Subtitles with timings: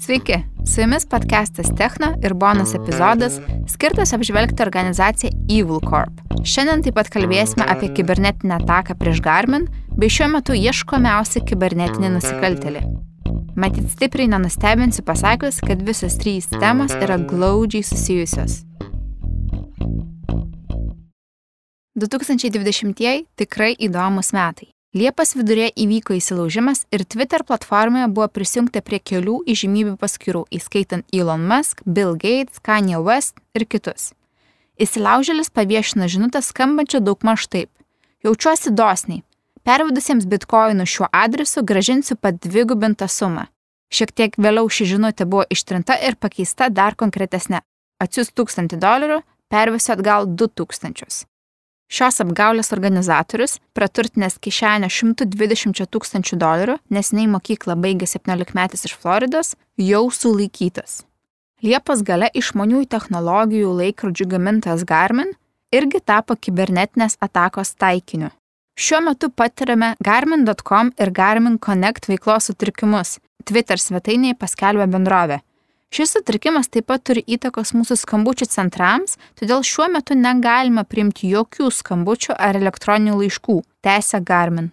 [0.00, 0.34] Sveiki,
[0.66, 3.34] su jumis podcastas Techno ir bonus epizodas
[3.68, 6.22] skirtas apžvelgti organizaciją Evil Corp.
[6.44, 9.66] Šiandien taip pat kalbėsime apie kibernetinę ataką prieš Garmin
[10.00, 12.88] bei šiuo metu ieškomiausi kibernetiniai nusikaltėliai.
[13.60, 18.62] Matyt, stipriai nenustebinsiu pasakius, kad visos trys temos yra glaudžiai susijusios.
[22.00, 24.69] 2020 tikrai įdomus metai.
[24.90, 31.44] Liepos vidurė įvyko įsilaužimas ir Twitter platformoje buvo prisijungta prie kelių įžymybių paskirų, įskaitant Elon
[31.46, 34.08] Musk, Bill Gates, Kanye West ir kitus.
[34.82, 37.70] Įsilaužėlis paviešino žinutę skambančią daugmaž taip.
[38.26, 39.22] Jaučiuosi dosniai.
[39.62, 43.46] Pervedusiems bitkoinų šiuo adresu gražinsiu pat dvigubintą sumą.
[43.94, 47.62] Šiek tiek vėliau ši žinutė buvo ištrinta ir pakeista dar konkretesnė.
[48.02, 51.29] Atsiūs 1000 dolerių, pervesiu atgal 2000.
[51.90, 59.56] Šios apgaulės organizatorius, praturtinęs kišenę 120 tūkstančių dolerių, nesiniai mokyklą baigė 17 metais iš Floridos,
[59.74, 61.00] jau sulaikytas.
[61.66, 65.34] Liepos gale išmaniųjų technologijų laikrodžių gamintojas Garmin
[65.74, 68.30] irgi tapo kibernetinės atakos taikiniu.
[68.78, 73.18] Šiuo metu patiriame Garmin.com ir Garmin Connect veiklos sutrikimus.
[73.44, 75.42] Twitter svetainėje paskelbė bendrovė.
[75.90, 81.70] Šis sutrikimas taip pat turi įtakos mūsų skambučių centrams, todėl šiuo metu negalima priimti jokių
[81.74, 84.70] skambučių ar elektroninių laiškų, tęsia Garmin.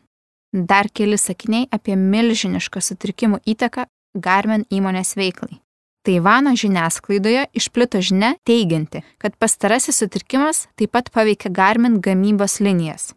[0.54, 5.58] Dar keli sakiniai apie milžinišką sutrikimų įtaką Garmin įmonės veiklai.
[6.06, 13.10] Taivano žiniasklaidoje išplito žinia teigianti, kad pastarasis sutrikimas taip pat paveikia Garmin gamybos linijas.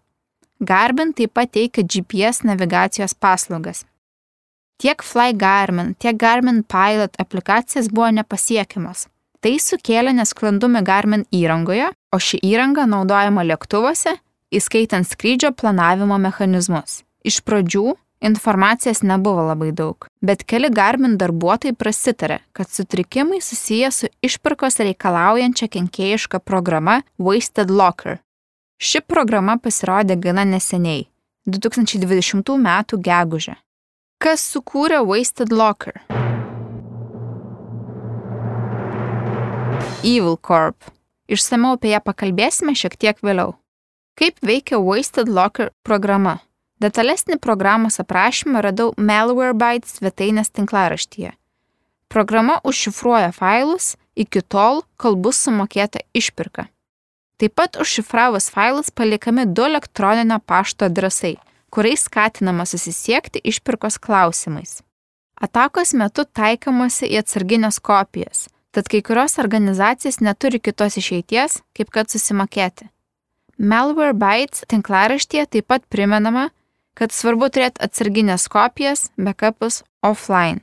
[0.59, 3.85] Garmin taip pat teikia GPS navigacijos paslaugas.
[4.81, 9.11] Tiek Fly Garmin, tiek Garmin Pilot aplikacijas buvo nepasiekiamas.
[9.45, 14.15] Tai sukėlė nesklandumį Garmin įrangoje, o ši įranga naudojama lėktuvuose,
[14.49, 17.03] įskaitant skrydžio planavimo mechanizmus.
[17.29, 17.93] Iš pradžių
[18.25, 25.69] informacijos nebuvo labai daug, bet keli Garmin darbuotojai prasitarė, kad sutrikimai susiję su išpirkos reikalaujančia
[25.77, 28.23] kenkėjiška programa Wasted Locker.
[28.81, 31.11] Ši programa pasirodė gana neseniai-
[31.53, 32.87] 2020 m.
[32.97, 33.61] gegužę.
[34.21, 35.95] Kas sukūrė Wasted Locker?
[40.05, 40.91] Evil Corp.
[41.25, 43.55] Išsameu apie ją pakalbėsime šiek tiek vėliau.
[44.21, 46.37] Kaip veikia Wasted Locker programa?
[46.85, 51.33] Detalesnį programos aprašymą radau Malwarebytes svetainės tinklaraštyje.
[52.13, 56.69] Programa užšifruoja failus iki tol, kol bus sumokėta išpirka.
[57.41, 61.39] Taip pat užšifravus failus palikami du elektroninio pašto adresai
[61.71, 64.81] kuriais skatinama susisiekti išpirkos klausimais.
[65.41, 72.11] Atakos metu taikomasi į atsarginės kopijas, tad kai kurios organizacijos neturi kitos išeities, kaip kad
[72.13, 72.91] susimokėti.
[73.61, 76.49] Malwarebytes tinklaraštyje taip pat primenama,
[76.95, 80.61] kad svarbu turėti atsarginės kopijas, backupus offline.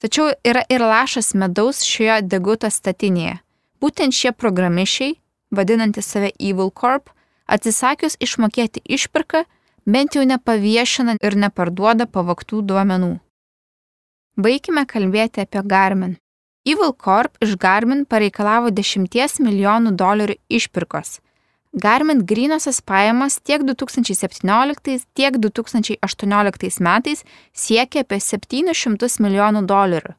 [0.00, 3.38] Tačiau yra ir lašas medaus šioje deguto statinėje.
[3.80, 5.18] Būtent šie programišiai,
[5.52, 7.10] vadinantys save Evil Corp,
[7.48, 9.44] atsisakius išmokėti išpirką,
[9.86, 13.14] bent jau nepaviešina ir neparduoda pavoktų duomenų.
[14.36, 16.16] Baigime kalbėti apie Garmin.
[16.64, 21.18] Evil Corp iš Garmin pareikalavo 10 milijonų dolerių išpirkos.
[21.72, 27.24] Garmin grinosios pajamos tiek 2017, tiek 2018 metais
[27.54, 30.16] siekia apie 700 milijonų dolerių.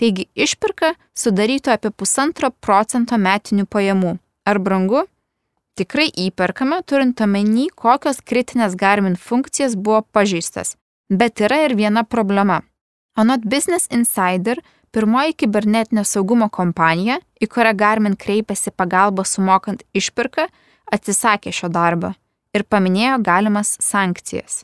[0.00, 4.16] Taigi išpirka sudarytų apie pusantro procento metinių pajamų.
[4.48, 5.04] Ar brangu?
[5.78, 10.76] Tikrai įperkama, turint omeny, kokios kritinės Garmin funkcijas buvo pažeistas.
[11.10, 12.62] Bet yra ir viena problema.
[13.16, 14.60] Anot Business Insider,
[14.94, 20.48] pirmoji kibernetinio saugumo kompanija, į kurią Garmin kreipėsi pagalbą sumokant išpirką,
[20.94, 22.14] atsisakė šio darbo
[22.54, 24.62] ir paminėjo galimas sankcijas.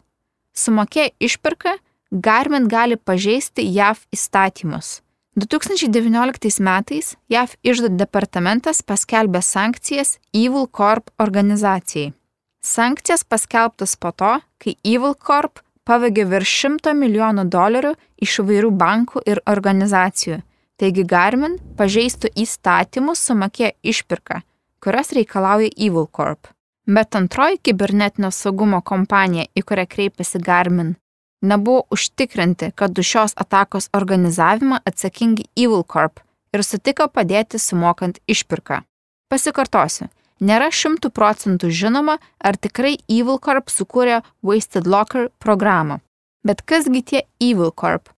[0.54, 1.76] Sumokėję išpirką,
[2.10, 5.00] Garmin gali pažeisti JAV įstatymus
[5.40, 12.12] 2019 metais JAV išdo departamentas paskelbė sankcijas Evil Corp organizacijai.
[12.60, 19.24] Sankcijas paskelbtas po to, kai Evil Corp pavagė virš 100 milijonų dolerių iš įvairių bankų
[19.32, 20.42] ir organizacijų.
[20.76, 24.42] Taigi Garmin pažeistų įstatymus sumokė išpirką,
[24.84, 26.52] kurias reikalauja Evil Corp.
[26.84, 30.96] Bet antroji kibernetinio saugumo kompanija, į kurią kreipiasi Garmin,
[31.40, 36.20] nebuvo užtikrinti, kad už šios atakos organizavimą atsakingi Evil Corp
[36.52, 38.82] ir sutiko padėti sumokant išpirką.
[39.30, 40.08] Pasikartosiu,
[40.40, 46.00] nėra šimtų procentų žinoma, ar tikrai Evil Corp sukūrė Wasted Locker programą.
[46.44, 48.10] Bet kasgi tie Evil Corp?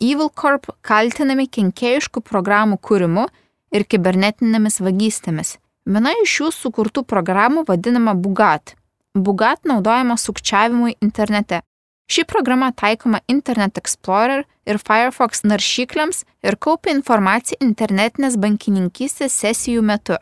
[0.00, 3.26] Evil Corp kaltinami kenkėjiškų programų kūrimu
[3.74, 5.56] ir kibernetinėmis vagystėmis.
[5.88, 8.76] Viena iš jų sukurtų programų vadinama Bugat.
[9.16, 11.62] Bugat naudojama sukčiavimui internete
[12.08, 20.16] Ši programa taikoma Internet Explorer ir Firefox naršykliams ir kaupia informaciją internetinės bankininkystės sesijų metu.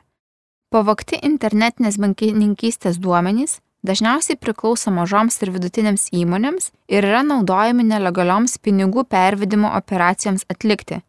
[0.75, 9.07] Pavokti internetinės bankininkystės duomenys dažniausiai priklauso mažoms ir vidutinėms įmonėms ir yra naudojami nelegalioms pinigų
[9.07, 11.05] pervedimo operacijoms atlikti.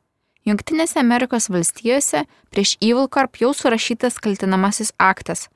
[0.46, 5.48] Junktinėse Amerikos valstijose prieš Evil Corp jau surašytas kaltinamasis aktas.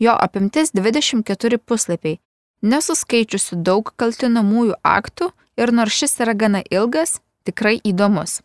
[0.00, 2.16] Jo apimtis 24 puslapiai
[2.62, 5.30] nesuskaičiusi daug kaltinamųjų aktų
[5.60, 8.40] ir nors šis yra gana ilgas, tikrai įdomus.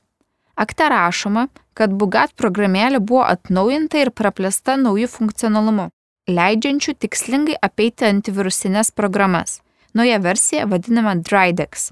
[0.56, 5.90] Akte rašoma, kad Bugat programėlė buvo atnaujinta ir praplėsta naujų funkcionalumu,
[6.32, 9.60] leidžiančių tikslingai apeiti antivirusinės programas.
[9.96, 11.92] Nauja versija vadinama Drydex.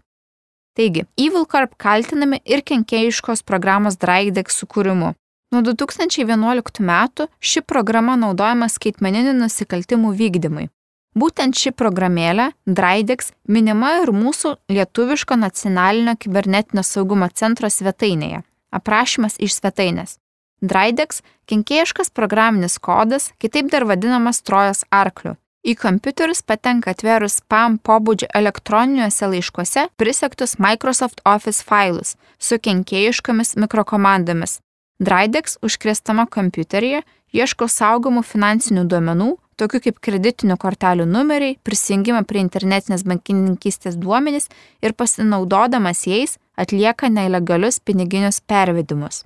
[0.75, 5.13] Taigi, Evil Corp kaltinami ir kenkėjiškos programos Drydex sukūrimu.
[5.53, 10.71] Nuo 2011 metų ši programa naudojama skaitmeninių nusikaltimų vykdymui.
[11.13, 18.41] Būtent ši programėlė, Drydex, minima ir mūsų lietuviško nacionalinio kibernetinio saugumo centro svetainėje.
[18.73, 20.17] Aprašymas iš svetainės.
[20.63, 25.37] Drydex- kenkėjiškas programinis kodas, kitaip dar vadinamas trojos arkliu.
[25.63, 34.59] Į kompiuterius patenka atverus spam pobūdžio elektroniniuose laiškuose prisektus Microsoft Office failus su kenkėjiškomis mikrokomandomis.
[34.99, 43.05] Drydex užkrėstama kompiuteryje ieško saugomų finansinių duomenų, tokių kaip kreditinių kortelių numeriai, prisijungimą prie internetinės
[43.07, 44.49] bankininkystės duomenys
[44.81, 49.23] ir pasinaudodamas jais atlieka nelegalius piniginius pervedimus.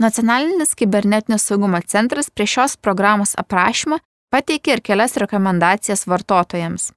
[0.00, 3.98] Nacionalinis kibernetinio saugumo centras prie šios programos aprašymą
[4.32, 6.92] pateikė ir kelias rekomendacijas vartotojams.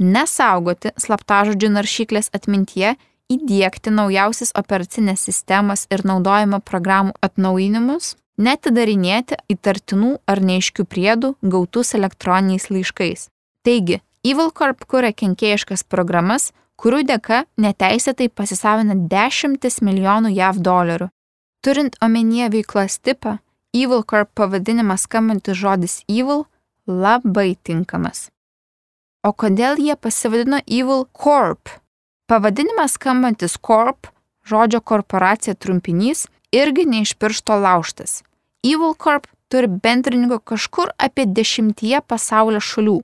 [0.00, 2.96] Nesaugoti slaptažodžių naršyklės atmintyje,
[3.30, 12.70] įdėkti naujausias operacinės sistemas ir naudojimo programų atnaujinimus, netidarinėti įtartinų ar neiškių priedų gautus elektroniniais
[12.72, 13.28] laiškais.
[13.66, 16.50] Taigi, Evil Corp kuria kenkėjiškas programas,
[16.80, 21.10] kurių dėka neteisėtai pasisavina dešimtis milijonų JAV dolerių.
[21.60, 23.36] Turint omenyje veiklos tipą,
[23.76, 26.46] Evil Corp pavadinimas skambantis žodis Evil
[26.88, 28.30] labai tinkamas.
[29.20, 31.68] O kodėl jie pasivadino Evil Corp?
[32.26, 34.08] Pavadinimas skambantis Corp,
[34.48, 38.22] žodžio korporacija trumpinys, irgi ne iš piršto lauštas.
[38.60, 42.98] Evil Corp turi bendrininkų kažkur apie dešimtyje pasaulio šalių.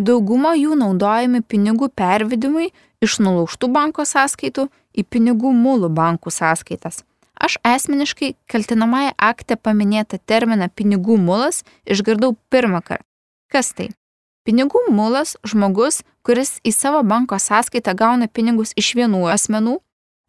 [0.00, 2.70] Dauguma jų naudojami pinigų pervedimui
[3.04, 7.02] iš nulaužtų banko sąskaitų į pinigų mūlų bankų sąskaitas.
[7.34, 13.04] Aš asmeniškai kaltinamąją aktę paminėtą terminą pinigų mulas išgirdau pirmą kartą.
[13.52, 13.90] Kas tai?
[14.48, 19.78] Pinigų mulas žmogus, kuris į savo banko sąskaitą gauna pinigus iš vienų asmenų,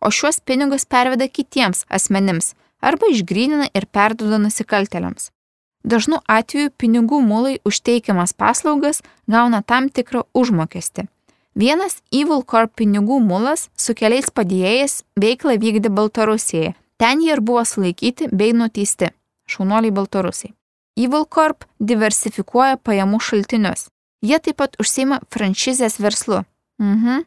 [0.04, 2.54] o šiuos pinigus perveda kitiems asmenims
[2.86, 5.32] arba išgrynina ir perduoda nusikaltėliams.
[5.86, 11.06] Dažnu atveju pinigų mulai užteikiamas paslaugas gauna tam tikrą užmokestį.
[11.56, 16.74] Vienas Evil Corp pinigų mulas su keliais padėjėjais veiklą vykdė Baltarusijoje.
[16.98, 19.12] Ten jie ir buvo sulaikyti bei nuteisti.
[19.48, 20.54] Šaunuoliai Baltarusiai.
[20.98, 23.88] Evil Corp diversifikuoja pajamų šaltinius.
[24.26, 26.44] Jie taip pat užsima franšizės verslu.
[26.82, 27.24] Mhm.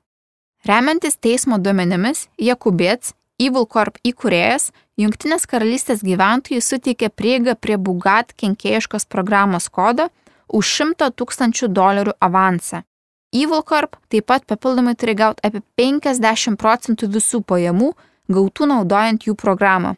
[0.67, 9.07] Remiantis teismo duomenimis, Jakubėts, Evil Corp įkūrėjas, Junktinės karalystės gyventojai suteikė prieigą prie Bugat kenkėjiškos
[9.07, 10.09] programos kodą
[10.51, 12.83] už 100 tūkstančių dolerių avansą.
[13.31, 17.93] Evil Corp taip pat papildomai turi gauti apie 50 procentų visų pajamų
[18.27, 19.95] gautų naudojant jų programą.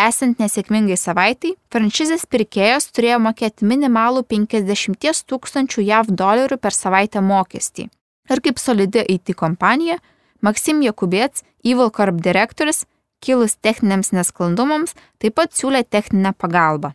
[0.00, 7.90] Esant nesėkmingai savaitai, franšizės pirkėjas turėjo mokėti minimalų 50 tūkstančių JAV dolerių per savaitę mokestį.
[8.32, 9.98] Ir kaip solidi IT kompanija,
[10.40, 12.86] Maksim Jakubėts, Evil Corp direktorius,
[13.24, 16.94] kilus techniniams nesklandumams, taip pat siūlė techninę pagalbą.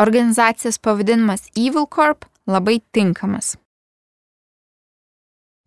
[0.00, 3.54] Organizacijos pavadinimas Evil Corp labai tinkamas.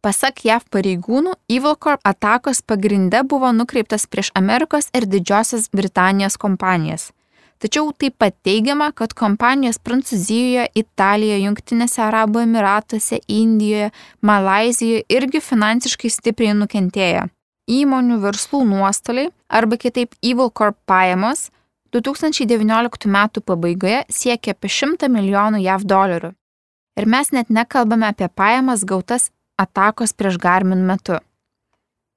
[0.03, 7.11] Pasak JAV pareigūnų, Evil Corp atakos pagrinde buvo nukreiptas prieš Amerikos ir Didžiosios Britanijos kompanijas.
[7.57, 13.89] Tačiau taip pat teigiama, kad kompanijos Prancūzijoje, Italijoje, Junktinėse Arabų Emiratuose, Indijoje,
[14.21, 17.25] Malazijoje irgi finansiškai stipriai nukentėjo
[17.67, 21.49] įmonių verslų nuostoliai arba kitaip Evil Corp pajamos
[21.91, 23.17] 2019 m.
[23.45, 26.33] pabaigoje siekia apie 100 milijonų JAV dolerių.
[26.97, 31.19] Ir mes net nekalbame apie pajamas gautas atakos prieš Garmin metu.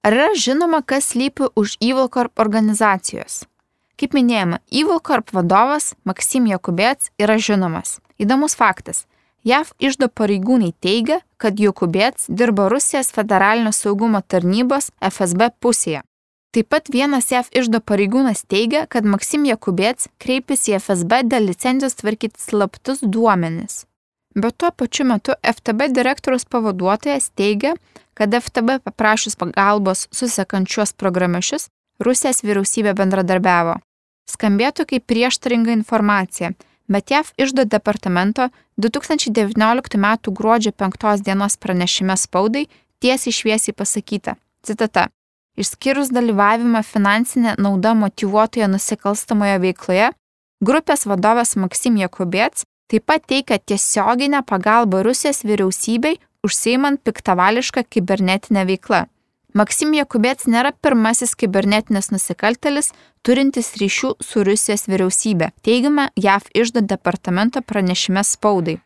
[0.03, 3.45] Ar yra žinoma, kas slypi už Evil Corp organizacijos?
[4.01, 7.99] Kaip minėjome, Evil Corp vadovas Maksim Jakubėts yra žinomas.
[8.17, 9.05] Įdomus faktas.
[9.45, 16.03] JAV išdo pareigūnai teigia, kad Jokubėts dirbo Rusijos federalinio saugumo tarnybos FSB pusėje.
[16.51, 21.95] Taip pat vienas JAV išdo pareigūnas teigia, kad Maksim Jakubėts kreipėsi į FSB dėl licencijos
[22.01, 23.85] tvarkyti slaptus duomenis.
[24.35, 27.77] Bet tuo pačiu metu FTB direktorius pavaduotojas teigia,
[28.19, 31.69] kad FTB paprašus pagalbos susekančios programišius,
[32.03, 33.77] Rusijos vyriausybė bendradarbiavo.
[34.31, 36.51] Skambėtų kaip prieštaringa informacija,
[36.91, 40.11] bet JAV išdo departamento 2019 m.
[40.27, 42.67] gruodžio 5 dienos pranešime spaudai
[42.99, 44.35] tiesiai šviesiai pasakyta,
[44.67, 45.11] citata,
[45.59, 50.11] išskyrus dalyvavimą finansinė nauda motivuotoje nusikalstamoje veikloje,
[50.65, 59.07] grupės vadovas Maksim Jakubėts taip pat teikia tiesioginę pagalbą Rusijos vyriausybei užseimant piktavališką kibernetinę veiklą.
[59.55, 62.93] Maksim Jakubėts nėra pirmasis kibernetinis nusikaltelis,
[63.27, 68.79] turintis ryšių su Rusijos vyriausybė, teigiame JAV išdo departamento pranešime spaudai.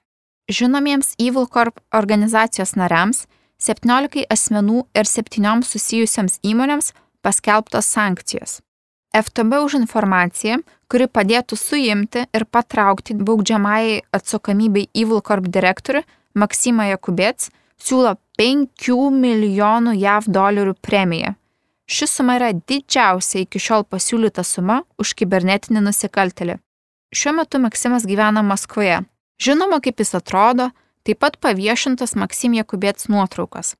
[0.49, 3.26] Žinomiems Evil Corp organizacijos nariams,
[3.64, 6.92] 17 asmenų ir 7 susijusiams įmonėms
[7.25, 8.61] paskelbtos sankcijos.
[9.14, 10.59] FTB už informaciją,
[10.90, 16.02] kuri padėtų suimti ir patraukti baudžiamai atsakomybei Evil Corp direktorių
[16.35, 21.35] Maksimą Jakubėts, siūlo 5 milijonų JAV dolerių premiją.
[21.87, 26.59] Ši suma yra didžiausia iki šiol pasiūlyta suma už kibernetinį nusikaltelį.
[27.14, 29.04] Šiuo metu Maksimas gyvena Maskvoje.
[29.38, 30.71] Žinoma, kaip jis atrodo,
[31.04, 33.75] taip pat paviešintas Maksim Jakubėts nuotraukas.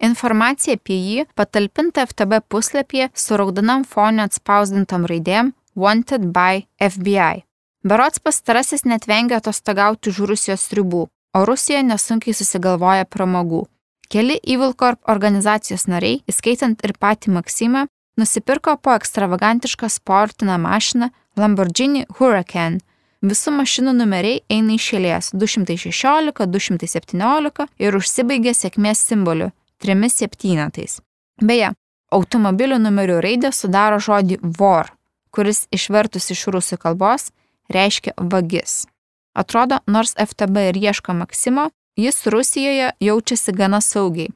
[0.00, 7.44] Informacija apie jį patalpinta FTB puslapyje su raudonam fone atspausdintam raidėm Wanted by FBI.
[7.84, 11.06] Berots pastarasis net vengia atostogauti už Rusijos ribų,
[11.36, 13.66] o Rusija nesunkiai susigalvoja pramogų.
[14.10, 17.86] Keli Evil Corp organizacijos nariai, įskaitant ir patį Maksimą,
[18.18, 22.80] nusipirko po ekstravagantišką sportinę mašiną Lamborghini Hurricane.
[23.20, 29.50] Visų mašinų numeriai eina iš eilės 216, 217 ir užsibaigia sėkmės simboliu-
[29.80, 31.00] trimis septynetais.
[31.36, 31.74] Beje,
[32.10, 34.88] automobilių numerių raidė sudaro žodį VOR,
[35.30, 37.30] kuris išvertus iš rusų kalbos
[37.68, 38.86] reiškia vagis.
[39.34, 44.32] Atrodo, nors FTB ir ieško Maksimo, jis Rusijoje jaučiasi gana saugiai.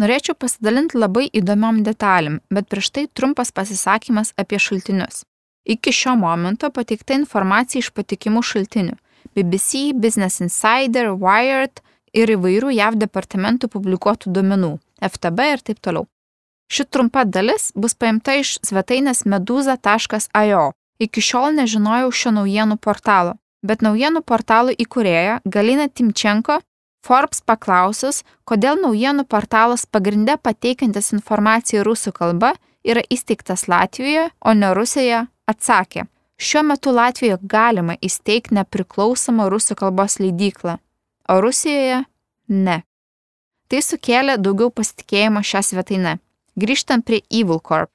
[0.00, 5.22] Norėčiau pasidalinti labai įdomiom detalėm, bet prieš tai trumpas pasisakymas apie šaltinius.
[5.64, 8.96] Iki šio momento pateikta informacija iš patikimų šaltinių-
[9.34, 11.80] BBC, Business Insider, Wired
[12.12, 16.06] ir įvairių JAV departamentų publikuotų duomenų, FTB ir taip toliau.
[16.70, 20.72] Ši trumpa dalis bus paimta iš svetainės meduza.io.
[20.98, 26.60] Iki šiol nežinojau šio naujienų portalo bet naujienų portalo įkūrėja Galina Timčenko
[27.04, 32.54] Forbes paklausus, kodėl naujienų portalas pagrindė pateikiantis informaciją rusų kalba
[32.84, 36.06] yra įsteigtas Latvijoje, o ne Rusijoje, atsakė,
[36.38, 40.78] šiuo metu Latvijoje galima įsteigti nepriklausomą rusų kalbos leidyklą,
[41.28, 42.04] o Rusijoje
[42.48, 42.82] ne.
[43.68, 46.18] Tai sukėlė daugiau pasitikėjimo šią svetainę.
[46.60, 47.90] Grįžtant prie Evil Corp.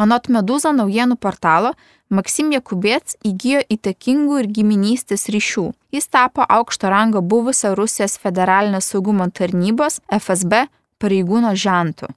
[0.00, 1.74] Anot Meduza naujienų portalo,
[2.10, 5.66] Maksim Jakubėts įgyjo įtakingų ir giminystės ryšių.
[5.94, 10.64] Jis tapo aukšto rango buvusio Rusijos federalinės saugumo tarnybos FSB
[11.02, 12.08] pareigūno žentų.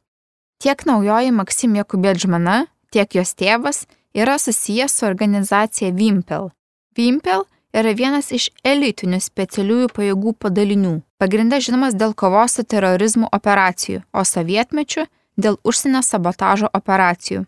[0.64, 2.64] Tiek naujoji Maksim Jakubėt žmona,
[2.94, 6.50] tiek jos tėvas yra susijęs su organizacija Vimpel.
[6.98, 14.04] Vimpel yra vienas iš elitinių specialiųjų pajėgų padalinių, pagrindę žinomas dėl kovos su terorizmu operacijų,
[14.14, 17.46] o sovietmečiu dėl užsienio sabotažo operacijų.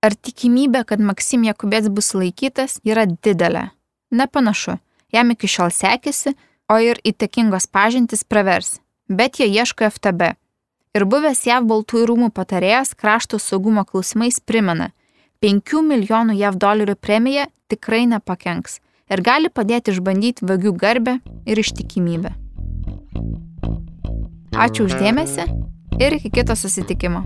[0.00, 3.68] Ar tikimybė, kad Maksim Jakubėts bus laikytas, yra didelė?
[4.10, 4.78] Nepanašu.
[5.12, 6.32] Jam iki šiol sekėsi,
[6.72, 8.78] o ir įtakingos pažintis pravers.
[9.08, 10.32] Bet jie ieško FTB.
[10.96, 14.90] Ir buvęs JAV Baltųjų rūmų patarėjas krašto saugumo klausimais primena,
[15.40, 18.74] 5 milijonų JAV dolerių premija tikrai nepakenks
[19.08, 21.14] ir gali padėti išbandyti vagių garbę
[21.48, 22.34] ir ištikimybę.
[24.52, 25.46] Ačiū uždėmesi
[25.96, 27.24] ir iki kito susitikimo.